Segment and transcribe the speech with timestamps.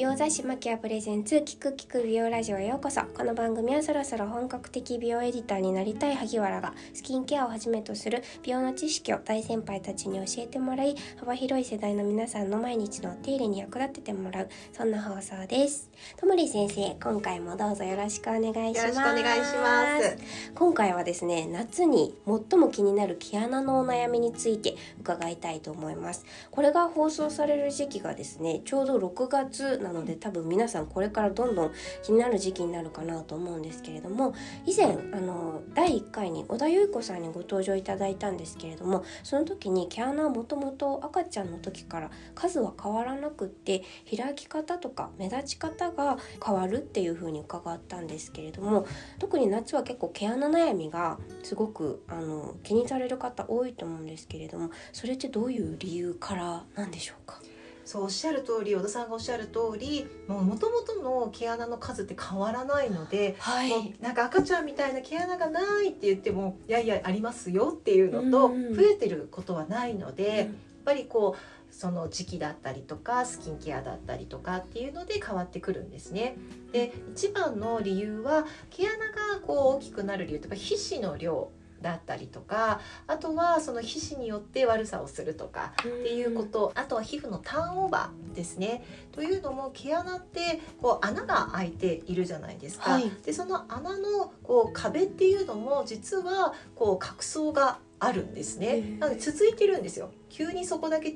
[0.00, 3.02] 美容雑誌マキアプレゼンツキクキク美容ラジオへようこそ。
[3.02, 15.90] この番組はそろそろ本格的美容エディターになりたい萩原がスキンケアをはじめとする美容の知識を大先輩たちに教えてもらい幅広い世代の皆さんの毎日のお手入れに役立ててもらうそんな放送です。
[16.16, 18.80] ともり先生今回もどうぞよろしくお願いします。
[18.80, 20.16] よろしくお願いします
[20.54, 26.24] 今回はですね夏に最も気になる毛穴のお悩みについて伺いたいと思います。
[26.50, 31.72] これが放送される時期がですねちょうど6月なので多分皆さんこれからどんどん
[32.02, 34.34] 気になる時期になるかなと思うんですけれども
[34.66, 43.82] 以前あの第1回に小田優子さんにご登場いただいたんですけれどもその時に毛穴はもともと赤ちゃんの時から数は変わらなくって
[44.16, 48.86] 開き方とか目立ち方が変わるっていう風に伺ったんですけれども
[49.18, 57.40] 特に夏は結構毛穴悩みがすごくあの気にされる方多いと思うんですけれどもそれってどういう理由からなんでしょうか？
[57.90, 70.48] そうおっしゃる通り小田さんがおっしゃる通りもともとの毛穴の数って変わらないので、はもうなんか赤ちゃんみたいな毛穴がないって言ってもいやいやありますよっていうのと、うん増えてることはないので、やっ
[70.84, 76.36] ぱりこうその時期だったりとかスキンケアだったりとかっていうので変わってくるんですね。
[76.70, 81.50] で一番の理由は毛穴がこう大きくなる理由ってやっぱ皮脂の量
[81.82, 88.84] だったりとかあとはその皮脂によって悪さをするとかっていうことあとは皮膚のターンオーバーですね。
[89.12, 92.92] というのも毛穴ってこう穴が開いているじゃないですか。
[92.92, 98.72] はいでその穴のこう壁っていうのも実はこう角層があるんですへね。
[98.74, 100.10] ーなので続いてるんですよ。
[100.30, 101.14] 急にそこだけ違う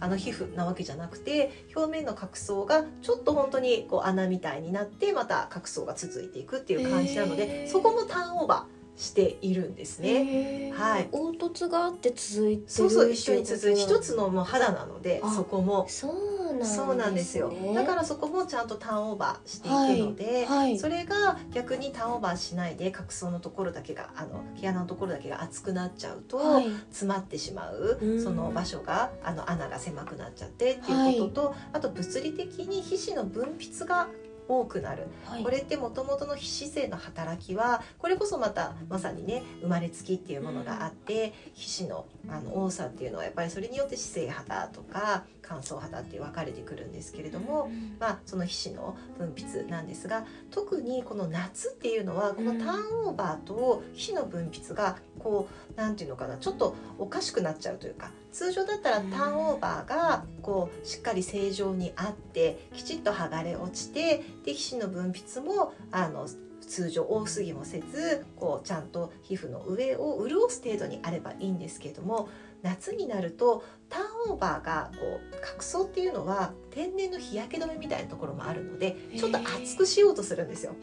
[0.00, 10.24] あの皮膚なわけじゃなくて表面の角層がちょっと本当にこう穴みたいになってまた角層が続いていくっていう感じなのへでーそこもターンオーバーしているんですね。
[10.24, 11.08] ねはい。
[11.12, 15.86] 凹凸があって続いてるそうそう一緒に続いて一つつのもう肌なのであそこも。
[15.88, 16.14] そう
[16.46, 16.76] なんですね。
[16.76, 17.52] そうなんですよ。
[17.74, 26.64] だからそこもちゃんとターンオーバーしていくので、はいそれが逆にターンオーバーしないで角層のところだけがあの毛穴のところだけが厚くなっちゃうと、はい。
[26.90, 28.22] 詰まってしまううん。
[28.22, 34.08] その場所があの穴が狭くなっちゃってっていうことと、あと物理的に皮脂の分泌が
[34.48, 35.06] 多くなる。
[35.26, 35.44] はい。
[35.44, 66.28] これってもともとの皮脂性の働きはこれこそまたまさにね生まれつきっていうものがあって、皮脂のあの多さっていうのはやっぱりそれによって姿勢肌とか乾燥肌って分かれてくるんですけれども、まあ、その皮脂の分泌なんですが特にこの夏っていうのはこのターンオーバーと皮脂の分泌がこうなんていうのかなちょっとおかしくなっちゃうというか通常だったらターンオーバーがこうしっかり正常にあってきちっと剥がれ落ちてで皮脂の分泌もあの
[66.60, 72.28] 通常多すぎもせずこうちゃんと皮膚の上を潤す程度にあればいいんですけれども
[72.62, 80.76] 夏になるとターンオーバーがこう角層っていうのは天然の日焼け止めみたいなところもあるのでちょっと厚くしようとするんですよ。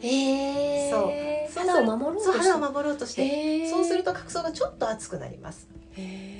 [0.90, 1.10] そう。
[2.38, 3.70] 肌を守ろうとして。
[3.70, 5.68] そうすると角層がちょっと厚くなります。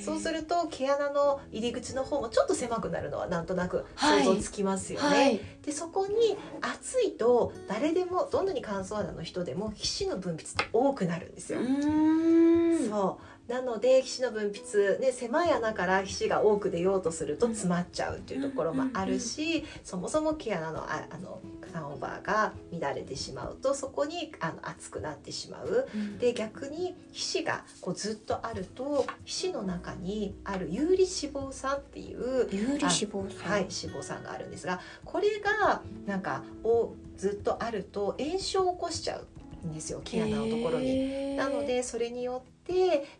[0.04, 4.24] そうすると毛穴の入り口の方もちょっと狭くなるのはなんとなくはい。
[4.24, 5.06] 想像つきますよね。
[5.06, 5.40] はい。
[5.62, 6.14] でそこに
[6.60, 11.60] 暑いと誰でもどんなに乾燥肌の人でも皮脂の分泌って多くなるんですよ。
[11.60, 21.40] うそうなので皮脂の分泌、ね、狭い穴から皮脂が多く出ようとすると詰まっちゃうっていうところもあるし、そもそも毛穴のああの
[21.76, 25.88] ターンオーバーが乱れてしまうとそこにあの熱くなってしまう。
[26.18, 33.50] で逆に皮脂がこうずっとあると皮脂の中にある有利脂肪酸っていう有利脂肪酸。
[33.50, 40.94] はい、脂肪酸があるんですがこれがなんかをずっとあると炎症を起こしちゃうんですよ毛穴のところに。
[40.94, 41.36] に。
[41.36, 42.55] なのでそれによって、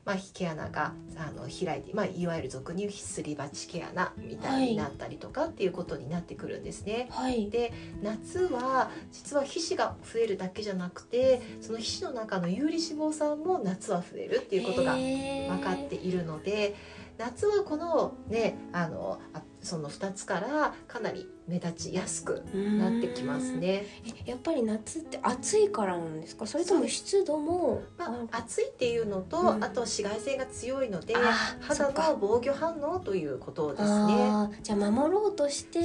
[0.04, 7.08] まあ、毛穴があの開いて、まあ、いわゆる俗に言うすり鉢毛穴みたいになったりとかっていうことになってくるんですね。
[7.10, 16.74] はいで夏は実は皮脂が増えるだけじゃなくてその皮脂の中の有利脂肪酸も夏は増えるっていうことが分かっているので
[17.18, 23.86] 夏はこのねあのあその2つからかなり目立ちやすくなってきますね。
[24.26, 26.46] えやっぱり夏って暑いからなんですか？
[26.46, 27.82] それとも湿度も？
[27.96, 29.64] まあ、暑いっていうのと、うん。
[29.64, 31.20] あと紫外線が強いのであ
[31.60, 34.58] 肌の防御反応ということですね。
[34.62, 35.78] じゃあ守ろうとして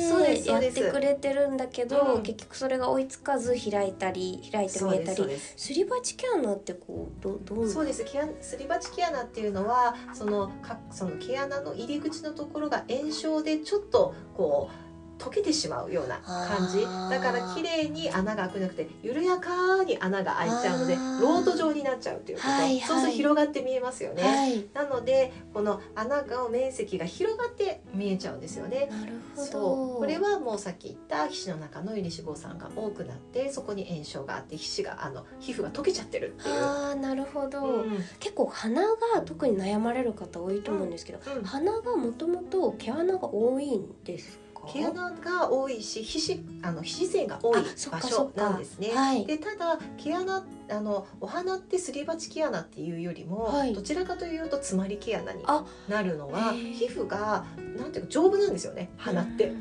[0.50, 2.24] やってくれてるんだけど、うん。
[2.24, 5.38] 結局それが追いつかず開いたり開いて見えたり。
[5.56, 7.69] すり鉢毛穴ってこうどどう？
[7.69, 8.04] そうです。
[8.04, 14.90] 毛穴すり鉢毛穴っていうのはそのかその毛穴の入り口のところが炎症でちょっとこう
[15.21, 16.81] 溶けてしまうような感じ。
[16.81, 22.79] だから綺麗に穴が開くなくて緩やかに穴が開いちゃうのでロード状になっちゃうっていうこと、はいはい。
[22.81, 24.65] そうすると広がって見えますよね、はい。
[24.73, 28.88] なのでこの穴が面積が広がって見えちゃうんですよね。
[28.89, 29.47] なるほど。
[29.47, 30.00] そう。
[30.00, 36.56] これはもうさっき言った皮脂の中の油脂脂肪酸が多くなってそこに炎症があって皮脂があの皮膚が溶けちゃってるっていう。
[36.56, 48.92] あーなるほど、うん結構鼻が特に悩まれる方多いと思うんですけど、うん鼻がもともと毛穴が多いんですか毛穴が多いし皮脂あの皮脂腺が多い場所なんですね。
[48.94, 49.25] はい。
[49.25, 53.74] でただ毛穴あのお花ってすり鉢毛穴っていうよりも、はい。
[53.74, 57.46] どちらかというと詰まり毛穴にあなるのは皮膚が
[57.78, 59.52] なんていうか丈夫なんですよね鼻って。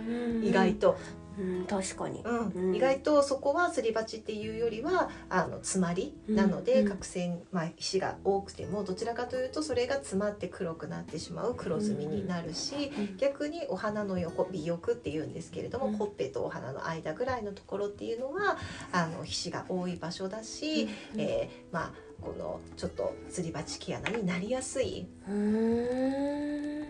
[0.43, 0.97] 意外と、
[1.41, 2.23] うん確かに。
[2.25, 2.49] うん。
[2.49, 2.75] うん。
[2.75, 6.89] 意外とそこはすり鉢っていうよりはあの詰まりなので、うん。
[6.89, 13.17] 角栓、まあ、皮脂が多くてもどちらかというとそれが詰まって黒くなってしまう黒ずみになるし、うん。
[13.17, 15.97] 逆にお花の横尾翼っていうんですけれども、うん。
[15.97, 18.59] ほっぺとお花の間ぐらいのところっていうのは
[18.93, 21.21] あの皮脂が多い場所だし、うん。
[21.21, 26.81] えーまあこのちょっとすり鉢毛穴になりやすい、うーん。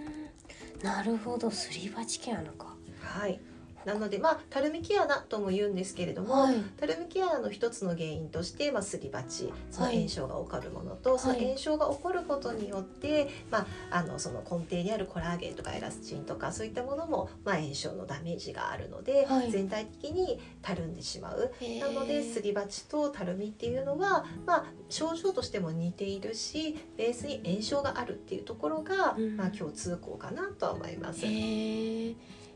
[0.83, 1.53] なるほど。
[1.53, 2.75] すり鉢毛穴か。
[3.01, 3.41] はい、
[3.85, 6.57] なのでまあたるみ毛穴とも言うんですけれども、はい。
[6.79, 19.51] たるみ毛穴の一つの原因として、まあ、すり鉢そのはい炎症が起こるものと、その炎症が起こることによって、まあ、あのその根底にあるコラーゲンとかエラスチンとかそういったものも、まあ、炎症のダメージがあるので、はい。
[19.51, 21.53] 全体的にたるんでしまう。
[21.81, 29.37] なのですり鉢とたるみっていうのは、まあ、症状としても似ているしベースに炎症があるっていうところが、うん。
[29.37, 31.25] まあ、共通項かなとは思います。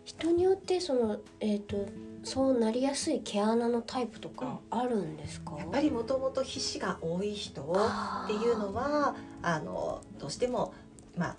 [0.04, 1.86] 人によってそのえっ、と
[2.22, 10.72] そうなりやすい毛穴のタイプとかあるんですか、やっぱりもともと皮脂が多い人っていうのはあのどうしても
[11.16, 11.36] まあ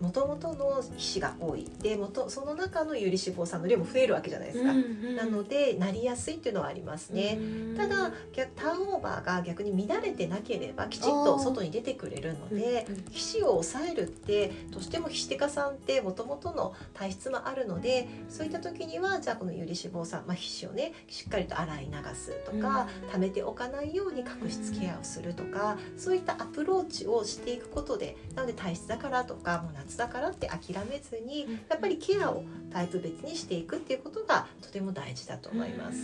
[0.00, 1.66] もともとの皮脂が多い。
[1.80, 7.38] で元その中の有利脂肪酸の量も増えるわけじゃないですか、なのでなりやすいっていうのはありますね、
[7.76, 13.04] ただ逆ターンオーバーが逆に乱れてなければきちっと外に出てくれるのでうんうん。
[13.10, 35.98] 皮脂を抑えるってどうしても皮脂テカ酸ってもともとの体質もあるのでそういった時にはじゃあこの有利脂肪酸、まあ、皮脂をねしっかりと洗い流すとか、溜めておかないように角質ケアをするとかそういったアプローチをしていくことでなので体質だからとかもう夏だからって諦めずにうんやっぱりケアをタイプ別にしていくっていうことがとても大事だと思います。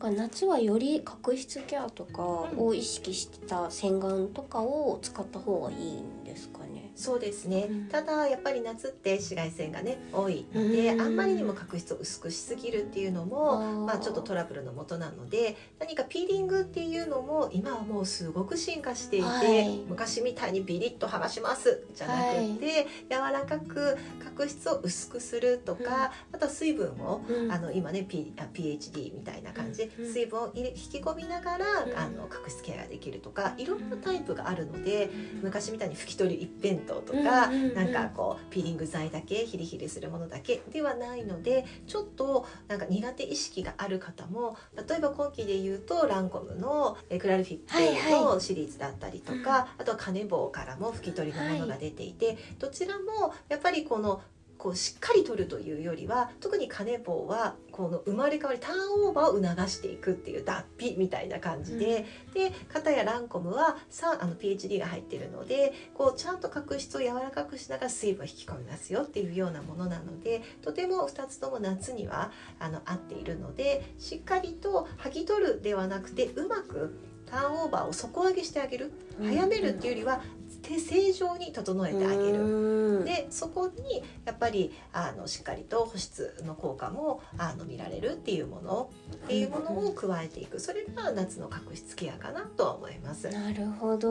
[0.00, 2.66] うん夏はより角質ケアとかうん。
[2.66, 6.92] を意識してた洗顔とかを使った方がいいんですかね。
[6.94, 7.88] そうですね、うん。
[7.88, 11.00] ただやっぱり夏って紫外線がね多いので、うん。
[11.00, 19.78] あんまりにも角質を薄くしすぎるっていうのもまあ、ちょっとトラブルのもとなので何かピーリングっていうのも今はもうすごく進化していて、はい。
[19.88, 23.96] 昔みたいにビリッと剥がしますじゃなくて、柔らかく
[24.36, 27.52] 角質を薄くするとか、あとは水分をうん。
[27.52, 31.98] あの今ね、P、あ PhD みたいな感じで水分を入れ引き込みながら、うん。
[31.98, 35.10] あの角質ケアができるとかいろんなタイプがあるので
[35.42, 44.56] 昔みたいに拭き取り一辺倒とか、なんかこうピーリング剤だけヒリヒリするものだけではないのでちょっとなんか苦手意識がある方も
[44.88, 54.22] 例えば今期で言うとランコムのえクラリフィはいックはのシリーズだったりとか、あとはカネボウからも拭き取りのものが出ていて、どちらもやっぱりこの
[54.58, 76.98] こうしっかり取るというよりは特にカネボウはこの生まれ変わりターンオーバーを促していくっていう脱皮みたいな感じで、で片やランコムはさあの PhD が入っているのでこうちゃんと角質を柔らかくしながら水分を引き込みますよっていうようなものなのでとても2つとも夏にはあの合っているのでしっかりと剥ぎ取るではなくてうまく
[77.30, 78.92] ターンオーバーを底上げしてあげる。
[79.20, 82.98] 早めるっていうよりは手正常に整えてあげる。
[82.98, 88.90] るでそこにやっぱりあのしっかりと保湿の効果もあの見られるっていうもの
[89.24, 93.28] っていうものを加えていくそれが夏の角質ケアかなとは思います。
[93.28, 94.08] なるほど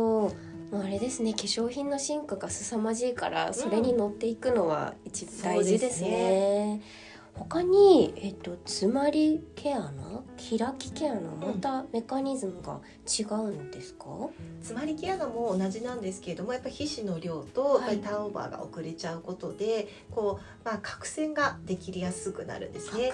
[0.71, 6.81] もうあれですね化粧品の進化が凄まじいからそれに乗っていくのは一番大事ですそうね。
[7.37, 9.93] 他に、えっと、詰まり毛穴？
[10.37, 11.21] 開き毛穴？
[11.21, 14.05] またメカニズムが違うんですか、
[14.59, 23.11] 詰まり毛穴も同じなんですけれどもやっぱり皮脂の量とやっぱりターンオーバーが遅れちゃうことで、こうまあ角栓ができやすくなるんですね。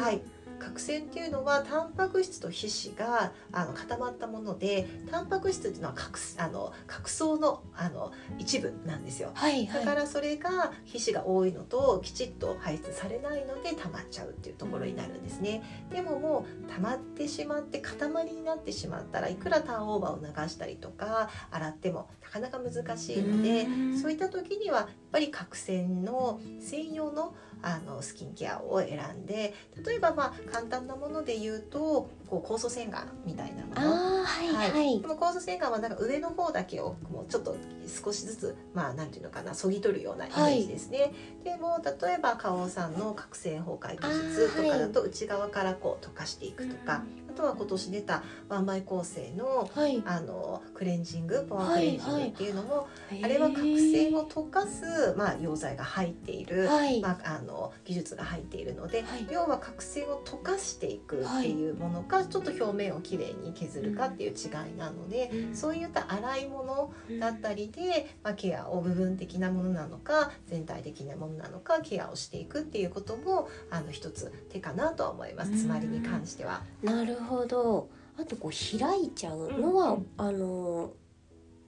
[0.00, 0.20] はい
[0.58, 9.30] 角栓っていうのはタンパク質と皮脂があの固まったものでタンパク質っていうのは角あの角層のあの一部なんですよ。
[9.34, 15.62] はいはいだからそれが皮脂が多いのときちっと排出されないので溜まっちゃうっていうところになるんですね。
[15.90, 33.80] でももう溜まってしまって塊になってしまったらいくらターンオーバーを流したりとか洗ってもなかなか難しいのでうんそういった時にはやっぱぱり角栓の専用のあのスキンケアを選んで例えばまあ簡単なもので言うとこう酵素洗顔みたいなもの。
[33.80, 41.12] ああはいはい、でも酵素洗顔はなんか上の方だけをもうちょっと少しずつまあなんていうのかなそぎ取るようなイメージですね。
[41.44, 50.02] でも例えば花王さんの角栓崩壊技術とかだと内側からこう溶かしていくとか、あとは今年出たワンバイ構成のはい。
[50.06, 59.26] あのクレンジングパワークレンジングっていうのも、へーあれは角栓を溶かす、まあ、溶剤が入っている、はい、まあ、あの技術が入っているので、はい。
[59.30, 65.56] 要は角栓を溶かしていくっていうものか、ちょっと表面をきれいに削るかっていう違いなので、うん。
[65.56, 75.50] そういった洗い物だったりで、まあ、ケアを部分的なものなのか全体的なものなのかケアをしていくっていうこともあの一つ手かなとは思います。
[75.50, 76.62] 詰まりに関しては。
[76.82, 77.88] なるほど。
[78.18, 80.92] あとこう開いちゃうのは、うんうんあの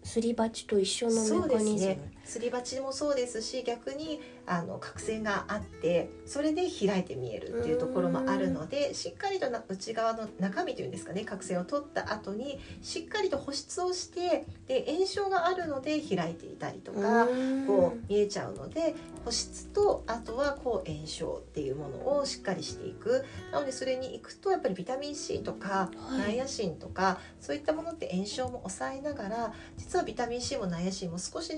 [0.03, 1.97] すり鉢と一緒のメカニズム、
[2.29, 17.27] すり鉢もそうですし逆にあの角栓があってそれで開いて見えるっていうところもあるのでしっかりとな内側の中身というんですかね角栓を取った後にしっかりと保湿をしてで炎症があるので開いていたりとか。
[17.67, 18.95] こう見えちゃうので
[19.25, 23.25] 保湿とあとはこう炎症っていうものをしっかりしていく。
[23.53, 26.19] なのでそれに行くとやっぱりビタミン C とかはい。
[26.19, 31.49] ナイアシンとかそういったものって炎症も抑えながら実はビタミン C もナイアシンも少し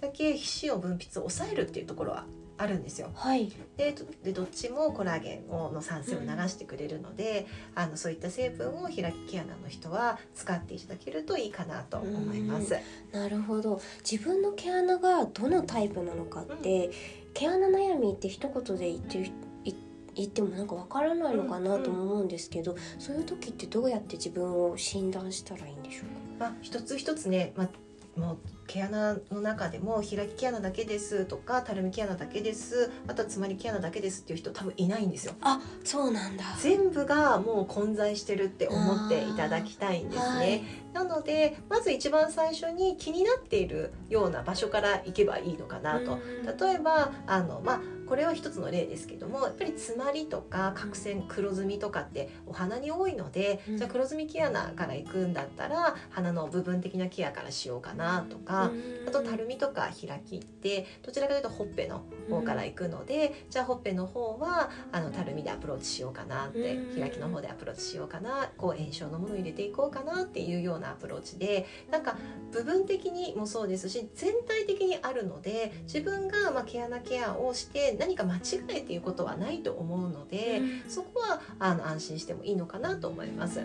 [0.00, 2.24] だけ皮脂の分泌を抑えるっていうところは
[2.58, 3.10] あるんですよ。
[3.14, 3.50] はい。
[3.76, 12.76] でどでどっちもコラーゲンをの酸性を流してくれるので、あのそういった成分を開き毛穴の人は使っていただけるといいかなと思います。
[13.12, 13.80] なるほど。
[14.08, 16.90] 自分の毛穴がどのタイプなのかって、
[17.32, 19.30] 毛穴悩みって一言で言って
[20.16, 26.02] 言ってもなんかわからないのかなとも思うんですけど、そういう時ってどうやって自分を診断したらいいんでしょ
[26.36, 26.46] うか？
[26.46, 28.38] まあ、一つ一つね、まあ、もう
[28.70, 35.34] 毛穴の中でも開き毛穴だけですとかたるみ毛穴だけですあとは詰まり毛穴だけですっていう人多分いないんですよ。
[35.40, 40.38] あそうなんだ全部がもう混在してるって思っていただきたいんですね。
[40.38, 40.62] はい
[40.92, 46.18] なのでまず一番最初に気になっているような場所から行けばいいのかなと。
[46.66, 67.00] 例えばあの、まあ、これは一つの例ですけどもやっぱり詰まりとか角栓黒ずみとかってお鼻に多いので、うんじゃあ黒ずみ毛穴から行くんだったら鼻の部分的なケアからしようかなとか、あとたるみとか開きってどちらかというとほっぺの方から行くので、じゃあほっぺの方はあのたるみでアプローチしようかなって、うん。
[67.00, 72.16] 開きの方でアプローチしようかなこう炎症のものを入れていこうかなっていうようなアプローチでなんか
[72.52, 83.60] 部分的にもそうですし全体的にあるので自分がまあ毛穴ケアをして何か間違えていうことはないと思うので、そこはあの安心してもいいのかなと思います。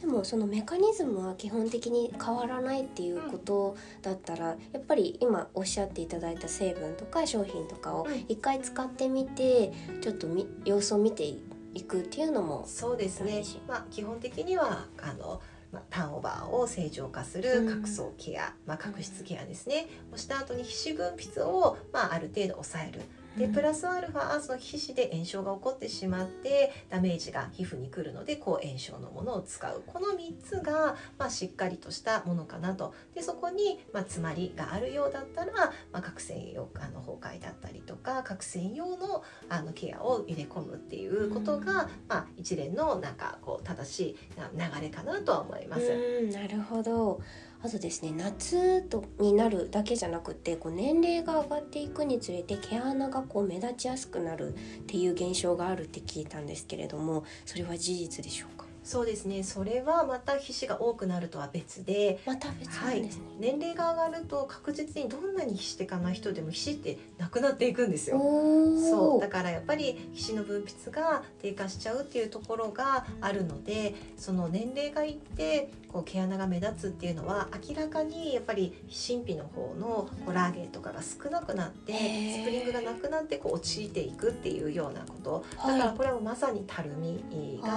[0.00, 8.24] でもそのメカニズムは基本的に変わらないっていうことだったら、やっぱり今おっしゃっていただいた成分とか商品とかをうん。
[8.28, 13.42] 一回使ってみてちょっとみ様子を見ていくっていうのもそうですね。
[13.66, 15.40] まあ基本的にはあの
[15.72, 23.00] まあ、ターンオーバーを正常化する角層ケア、まあ、角質ケアですね、をした後に皮脂分泌を、まあ、ある程度抑える
[23.36, 29.82] でプラスアルファその皮脂で炎症が起こってしまってダメージが皮膚に来るのでこう炎症のものを使う。
[29.86, 32.94] この3つが、まあ、しっかりとしたものかなと。
[33.14, 45.82] でそこに、まあ、詰まりがあるようだったら、まあ、角栓用あの崩壊だったりとか角栓用のあのケアを入れ込むっていうことが、まあ、一連のなんかこう正しいな流れかなとは思います。
[45.82, 47.20] うんなるほど
[47.64, 58.63] あとですね夏とになるだけじゃなくてこう年齢が上がっていくにつれて毛穴がこう目立ちやすくなるっていう現象があるって聞いたんですけれどもそれは事実でしょうか？
[58.84, 59.42] そうですね。
[59.42, 68.18] それはまた皮脂が多くなるとは別でまた別なんですね、年齢が上がると確実にどんなに皮脂的な人でも皮脂ってなくなっていくんですよ。
[68.18, 69.20] そう。
[69.20, 85.44] だからやっぱり皮脂の分泌が低下しちゃうっていうところがあるのでその年齢がいってこう毛穴が目立つっていうのは明らかにやっぱり真皮の方のコラーゲンとかが少なくなってスプリングがなくなってこう陥っていくっていうようなこと。
[85.56, 87.70] はいだからこれはまさにたるみが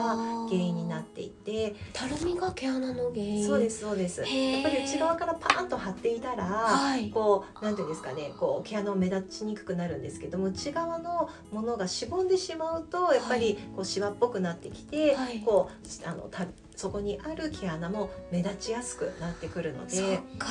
[0.47, 1.75] 原因になっていて。
[1.93, 3.45] たるみが毛穴の原因。
[3.45, 4.21] そうですそうです。
[4.21, 4.25] や
[4.59, 7.09] っぱり内側からパーンと張っていたら、はい。
[7.09, 15.39] こうなんていうんですかねこう毛穴を目立ちにくくなるんですけども内側のものがしぼんでしまうとやっぱりこうシワっぽくなってきて、はい。
[15.41, 16.45] こうあのた
[16.77, 20.47] そこにある毛穴も目立ちやすくなってくるのでやか。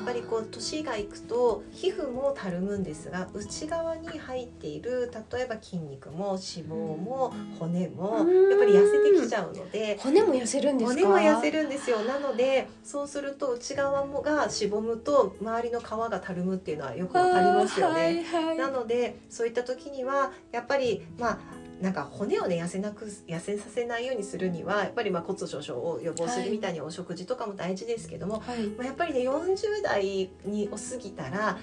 [0.00, 8.50] っぱりこう年がいくと皮膚もたるむんですが内側に入っている例えば筋肉も脂肪も骨もうん。
[8.50, 9.98] やっぱり痩せてきちゃうので。
[10.00, 11.00] 骨も痩せるんですか？
[11.00, 11.98] 骨も痩せるんですよ。
[12.04, 18.24] なのでそうすると内側もがしぼむと周りの皮がたるむっていうのはよくわかりますよね。
[18.30, 18.56] はいはい。
[18.56, 21.38] なのでそういった時にはやっぱりまあ
[21.80, 28.66] なんか骨をね痩せなく痩せさせないようにするにはやっぱりまあ骨粗鬆症を予防するみたいにお食事とかも大事ですけども、はい。
[28.68, 31.58] まあ、やっぱりね40代にを過ぎたら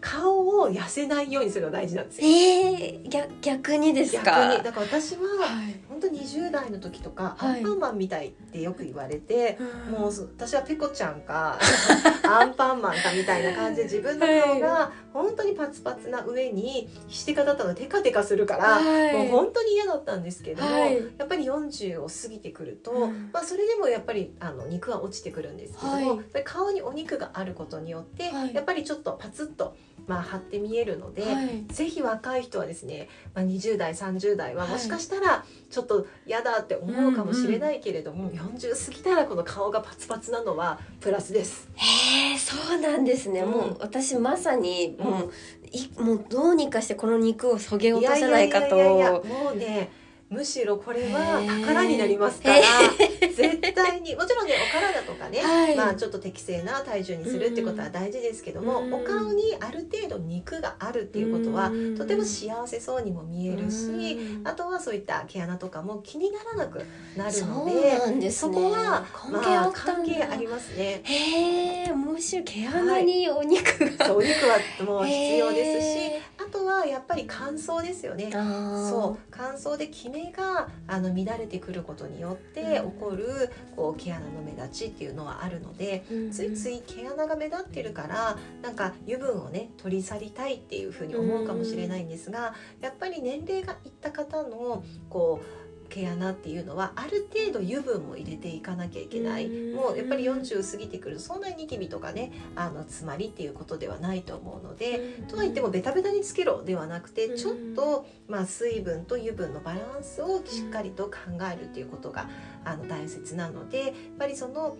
[0.00, 2.26] 顔を痩せないようにするのが大事なんですよ。
[2.26, 4.62] えー、逆逆にです逆かに。
[4.62, 7.58] だから私ははい本当20代の時とか、はい。
[7.58, 9.92] アンパンマンみたいってよく言われて、うん。
[9.92, 11.58] もうそ私はペコちゃんか
[12.24, 19.16] アンパンマンかみたいな感じで自分の顔が本当にパツパツな上にひしてかだったのでテカテカするから、はい。
[19.16, 20.96] もう本当に嫌だったんですけども、はい。
[21.18, 23.30] やっぱり40を過ぎてくると、うん。
[23.32, 28.54] まあ、それでもやっぱりあの肉は落ちてくるんですけども、顔にお肉があることによって、はい。
[28.54, 29.76] やっぱりちょっとパツッと、
[30.06, 31.22] まあ、張って見えるので。
[31.22, 31.64] はい。
[31.68, 34.72] ぜひ若い人はですね、まあ、20代30代ははい。
[34.72, 41.68] もしかしたらちょっと嫌だって思うかもしれないけれども、40過ぎたらこの顔がパツパツなのはプラスです。
[41.76, 43.50] へえそうなんですね、うん。
[43.50, 45.06] もう私まさにうん。
[45.06, 45.30] もう,、
[45.70, 48.76] いもうどうにかしてこの肉をそげ落とせないかと。
[48.76, 49.99] いやいやいやいやもうね
[50.30, 55.76] むしろこれは宝になりますからへ絶対にもちろんねお体とかね、 はい。
[55.76, 58.94] まあちょっと適正な体重にするってことは大事ですけども、うん。
[58.94, 61.96] お顔にある程度肉があるっていうことはうん。
[61.96, 64.48] とても幸せそうにも見えるし、うん。
[64.48, 66.84] あとはそういった毛穴とかも気にならなく
[67.16, 68.30] なるのでね。
[68.30, 71.00] そこは関係まあ関係ありますね。
[71.04, 72.44] へえ面白い。
[72.44, 78.30] 毛穴にお肉が、そうお肉はもう必要ですしへあとはやっぱり乾燥ですよね。
[78.32, 86.30] そう乾燥でキメがあの乱れてくることによって起こるこう毛穴の目立ちっていうのはあるのでうん。
[86.30, 99.46] ついつい毛穴が目立ってるからなんか油分をね取り去りたいっていうふうに思うかもしれないんですがやっぱり年齢がいった方のこう毛穴っていうのはある程度油分も入れていかなきゃいけない。
[99.46, 99.76] うん。
[99.76, 107.36] もうやっぱり40過ぎてくるとそんなにニキビとかねあの詰まりっていうことではないと思うのでとは言ってもベタベタにつけろではなくてうん。
[107.36, 111.12] ちょっと、まあ、水分と油分のバランスをしっかりと考
[111.52, 112.28] えるっていうことが
[112.64, 114.76] あの大切なのでやっぱりその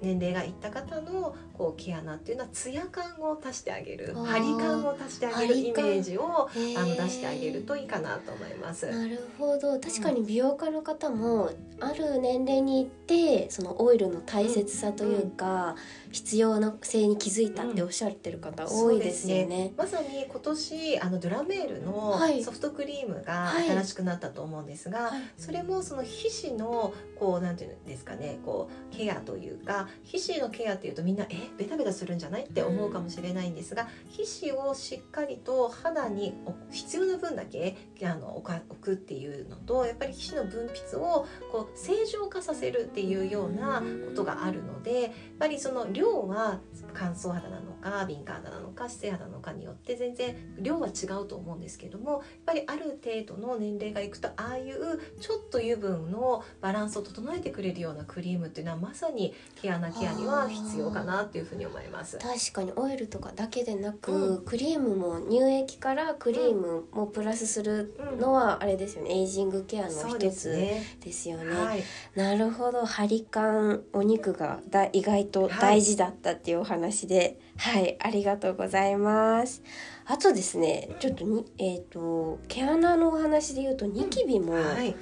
[0.00, 8.86] 年齢がいった方のこう毛穴っていうのはツヤ感を足してあげる張り感を足してあげるイメージをあの出してあげるといいかなと思います。
[8.86, 9.80] なるほど。
[9.80, 15.74] 確かに美容家の方もある年齢に行ってそのオイルの大切さというか、
[16.12, 19.72] 必要な性に気づいたっておっしゃってる方多いですよね。
[19.76, 22.44] まさに今年あのドラメールのはい。
[22.44, 23.68] ソフトクリームがはい。
[23.68, 25.22] 新しくなったと思うんですが、はい。
[25.36, 46.60] それもその皮脂のこうなんていうんですかねこうケアというか皮脂のケアっていうとみんなえベタベタするんじゃないって思うかもしれないんですが、皮脂をしっかりと肌にお必要な分だけあの置くっていうのとやっぱり皮脂の分泌をこう正常化させるっていうようなことがあるのでやっぱりその量は
[46.94, 62.18] 乾燥肌なのか敏感肌なのか姿勢肌なのかによって全然量は違うと思うんですけどもやっぱりある程度の年齢がいくとああいうちょっと油分のバランスを整えてくれるようなクリームっていうのはまさに毛穴ケアには必要かなっていうふうに思います。
[62.18, 69.10] 確かにオイルとかだけでなく、うクリームも乳液からクリームもプラスするのはあれですよね。
[69.10, 70.82] エイジングケアの一つね。
[71.00, 71.54] ですよね。
[71.54, 71.82] はい、
[72.14, 72.84] なるほど。
[72.84, 77.38] 張り感お肉がだ意外と大事だったっていうお話で。
[77.58, 79.62] はい、ありがとうございます。
[80.06, 84.94] あとですねちょっとにえっ、と毛穴のお話で言うとニキビもはい、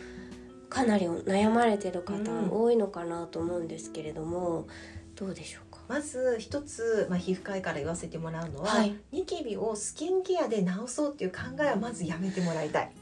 [0.68, 2.48] かなり悩まれてる方うん。
[2.50, 4.66] 多いのかなと思うんですけれども
[5.14, 5.65] どうでしょうか？
[5.88, 12.92] まず一つ、まあ、皮膚科医から言わせてもらうのは、はいニキビをスキンケアで治そうっていう考えはまずやめてもらいたい。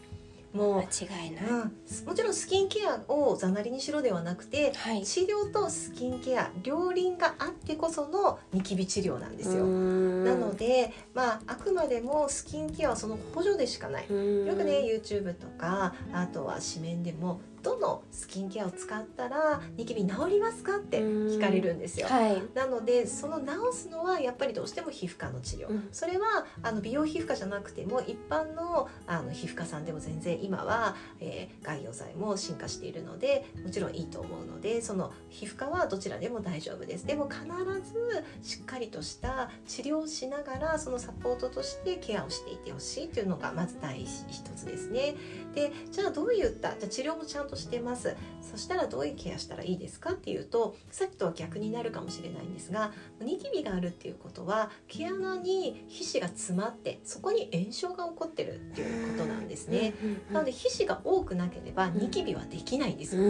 [0.54, 9.66] もう間違いない、うん、もちろんスキンケアをざなりにしろではなくてはい治療とスキンケア両輪があってこそのニキビ治療なんですよ。
[9.66, 14.02] ななので、まあ、あくまでもスキンケアはその補助でしかない。
[14.02, 14.08] よ
[14.54, 22.06] くね YouTube とかあとは紙面でもどのスキンケアを使ったらニキビ治りますかって聞かれるんですよ。
[22.06, 22.42] はい。
[22.54, 25.88] なのでその治すのはやっぱりどうしても皮膚科の治療、うん。
[25.90, 37.06] それはあの美容皮膚科じゃなくても一般のあの皮膚科さんでも全然今は、えー外用剤も進化しているのでもちろんいいと思うのでその皮膚科はどちらでも大丈夫です。
[37.06, 44.08] でも必ずしっかりとした治療をしながらそのサポートとしてケアをしていてほしいというのがまず第一
[44.54, 45.14] つですね。
[45.54, 48.16] でじゃあどういったじゃあ治療もちゃんととしてます。
[48.42, 59.94] そしたらどういうケアしたらいいですかっていうとさっきとは逆になるかもしれないんですがニキビがあるっていうことは毛穴に皮脂が詰まってそこに炎症が起こってるっていうことなんですね。
[60.30, 63.22] なので皮脂が多くなければニキビはできないんですよ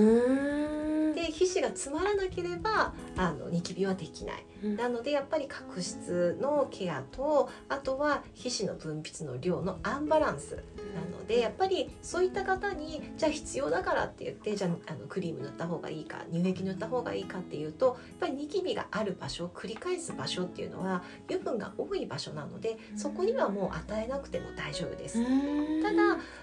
[1.24, 10.62] で皮脂が詰まらなければあのニキビはできない、うん、なのでやっぱり角質のケアとあとは皮脂の分泌の量のアンバランス。
[10.94, 25.18] なのでやっぱりそういった方にじゃあ必要だからって言ってじゃああのクリーム塗った方がいいか乳液塗った方がいいかっていうとやっぱりニキビがある場所繰り返す場所っていうのは油分が多い場所なのでそこにはもう与えなくても大丈夫です。
[25.82, 26.02] ただ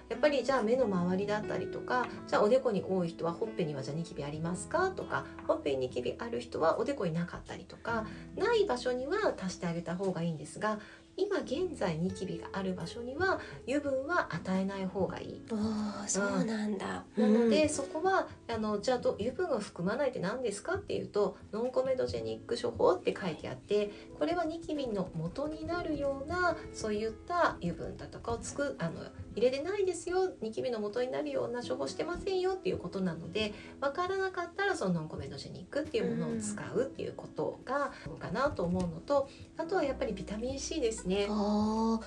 [0.10, 4.90] やっぱりじゃあ目の周りだったりとかじゃあおでこに多い人はほっぺにはじゃあニキビありますか？
[4.92, 8.06] とかほっぺにニキビある人はおでこになかったりとか
[8.36, 10.80] ない場所には足してあげた方がいいんですが
[11.18, 15.42] 今現在ニキビがある場所には油分は与えない方がいい。
[15.52, 29.02] あそうなんだ、うん、なので、そこはあのじゃあど油分を含まないって何ですかっていうとノンコメドジェニック処方って書いてあってこれはニキビの元になるようなそういった油分だとかをつくあの
[29.36, 39.28] 入れてないですよニキビの元になるような処方してませんよっていうことなので分からなかったらそのノンコメドジェニックっていうものを使うっていうことがかなと思うのと
[39.62, 41.28] あとはやっぱりビタミン C ですね。
[41.30, 42.00] あ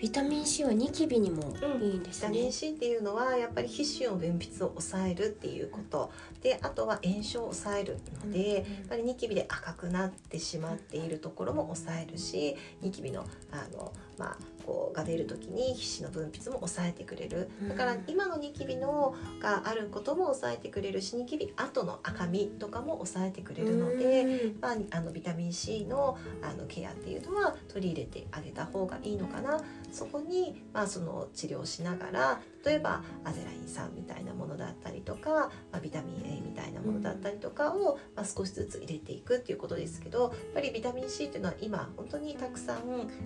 [0.00, 1.42] ビタミン C はニキビにも
[1.80, 6.12] いいんですね、うん、ビタミン C っていうのはやっぱり皮脂の分泌を抑えるっていうこと。
[6.42, 17.48] であとは炎症を抑えるので、うん、やっぱりニキビで赤くなってしまっているところも抑えるしニキビのあのまあこうが出る時に皮脂の分泌も抑えてくれる。
[17.66, 29.58] だから今のニキビのがあることも抑えてくれるしニキビ後の赤みとかも抑えてくれるので、まあ、あのビタミン C のあのケアっていうのは取り入れてあげた方がいいのかな。
[29.90, 35.30] そこに、まあ、その治療しながら例えばアゼライン酸みたいなものだったりとか、
[35.72, 42.78] まあ、ビタミン A みたいなものだったりとかを、まあ、少しずつ入れていくっていうことですけどやっぱりビタミン C っていうのは今本当にたくさん、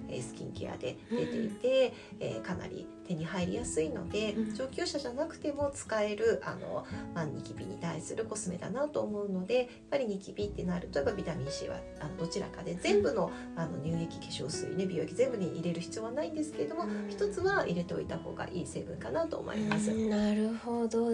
[0.09, 19.91] えー、スキンケアで出ていて、えー、かなり手に入りやすいので、上級者じゃなくても使えるあの、まあ、ニキビに対するコスメだなと思うのでやっぱりニキビってなるとやっぱビタミン C はあのどちらかで全部のあの乳液化粧水ね美容液全部に入れる必要はないんですけれども一つは入れておいた方がいい成分かなと思います。
[19.93, 21.11] なるほど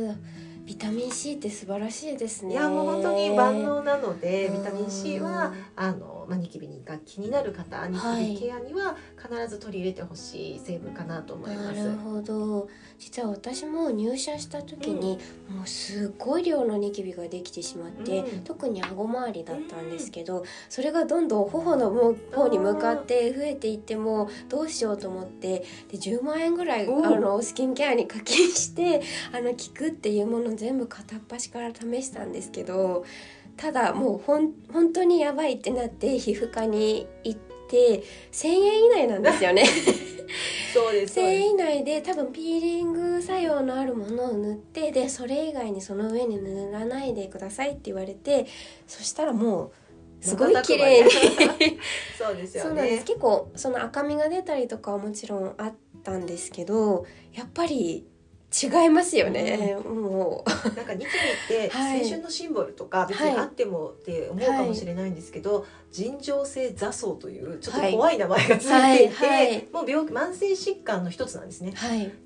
[0.65, 2.53] ビタミン C って素晴らしいですね。
[2.53, 11.83] いやもう本当に万能なのでビタミン C はあのまあ、ニキビが気になる方ニキビケアには必ず取り入れてほしい成分かなと思います。
[11.83, 21.91] なるほど実は私も入社した時に、うん、もうすごい量のニキビができてしまって、うん、特に顎周りだったんですけど、うん、それがどんどん頬の
[22.33, 33.05] 方に向かって増えていってもどうしようと思ってで10万円ぐらいあのスキンケアに課金して あの効くっていうもの全部片っ端から試したんですけど。
[33.57, 39.65] ただもうほん本当にやばいってなって皮膚科に行って1,000円以内なんですよね。
[40.75, 48.47] そうです1,000円以内で多分ピーリング作用のあるものを塗ってでそれ以外にその上に塗らないでくださいって言われて
[48.87, 49.73] そしたらもう
[50.21, 51.11] すごい綺麗に。
[52.19, 53.03] そうですよね。
[53.05, 58.07] 結構その赤みが出たりとかはもちろんあったんですけどやっぱり
[58.51, 60.75] 違いますよね、うん、もう。
[60.75, 61.13] なんかニキ
[61.51, 71.73] ビって青春のシンボルとか別にあってもって思うかもしれないんですけど、はい、尋常性座層というちょっと怖い名前がついていて、はいはい、もう病気慢性疾患の一つなんですね、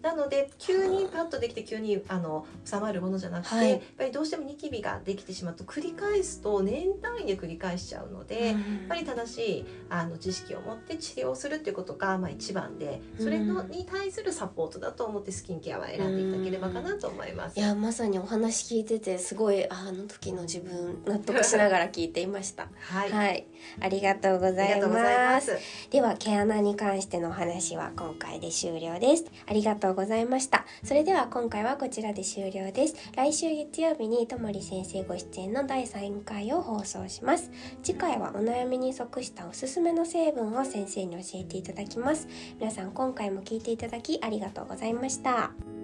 [0.02, 17.58] なので急にパッとできて急にあの収まるものじゃなくて、やっぱりどうしてもニキビができてしまうと繰り返すと年単位で繰り返しちゃうので、うん、やっぱり正しいあの知識を持って治療するっていうことがまあ一番でそれのに対するサポートだと思ってスキンケアは選んでていただければかなと思います。
[17.58, 22.68] いやまさにお話聞いててすごいあの時の自分納得しながら聞いていました。
[22.80, 23.46] はい、はい、
[23.80, 25.58] ありがとうございます
[25.90, 29.24] では毛穴に関してのお話は今回で終了です。
[29.46, 30.66] ありがとうございました。
[30.82, 32.94] それでは今回はこちらで終了です。
[33.16, 37.50] 来週月曜日にともり先生ご出演の第3回を放送します。
[37.82, 42.28] 次回はお悩みに即したおすすめの成分を先生に教えていただきます。
[42.58, 45.81] 皆さん今回も聞いていただきありがとうございました。